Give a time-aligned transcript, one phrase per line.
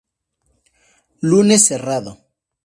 [1.29, 2.11] Lunes cerrado.